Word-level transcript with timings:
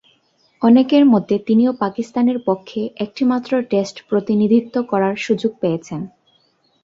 অনেকের 0.61 1.03
মতো 1.05 1.33
তিনিও 1.47 1.71
পাকিস্তানের 1.73 2.39
পক্ষে 2.45 2.81
একটিমাত্র 2.95 3.51
টেস্টে 3.69 4.01
প্রতিনিধিত্ব 4.09 4.75
করার 4.83 5.15
সুযোগ 5.15 5.51
পেয়েছেন। 5.59 6.01